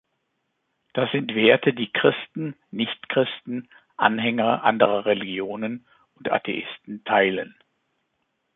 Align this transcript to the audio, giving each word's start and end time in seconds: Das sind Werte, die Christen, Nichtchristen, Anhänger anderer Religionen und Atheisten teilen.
Das 0.95 1.11
sind 1.11 1.35
Werte, 1.35 1.75
die 1.75 1.91
Christen, 1.93 2.55
Nichtchristen, 2.71 3.69
Anhänger 3.97 4.63
anderer 4.63 5.05
Religionen 5.05 5.85
und 6.15 6.31
Atheisten 6.31 7.03
teilen. 7.03 7.53